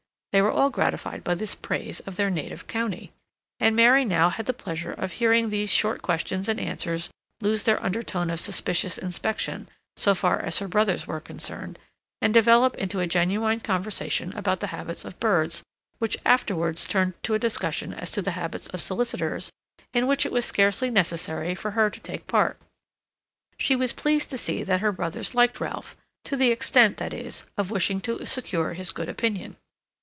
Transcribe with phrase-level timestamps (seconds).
[0.33, 3.11] They were all gratified by this praise of their native county;
[3.59, 7.09] and Mary now had the pleasure of hearing these short questions and answers
[7.41, 9.67] lose their undertone of suspicious inspection,
[9.97, 11.77] so far as her brothers were concerned,
[12.21, 15.63] and develop into a genuine conversation about the habits of birds
[15.99, 19.49] which afterwards turned to a discussion as to the habits of solicitors,
[19.93, 22.57] in which it was scarcely necessary for her to take part.
[23.59, 27.43] She was pleased to see that her brothers liked Ralph, to the extent, that is,
[27.57, 29.57] of wishing to secure his good opinion.